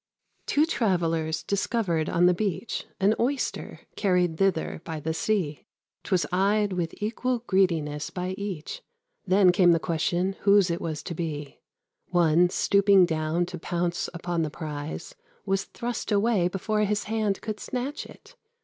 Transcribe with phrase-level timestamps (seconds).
[0.47, 5.67] Two travellers discovered on the beach An Oyster, carried thither by the sea.
[6.03, 8.81] 'Twas eyed with equal greediness by each;
[9.27, 11.59] Then came the question whose was it to be.
[12.07, 15.13] One, stooping down to pounce upon the prize,
[15.45, 18.35] Was thrust away before his hand could snatch it.